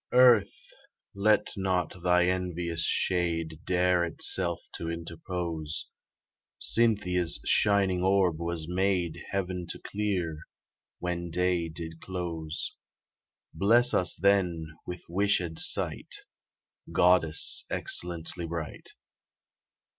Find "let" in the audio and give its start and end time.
1.13-1.49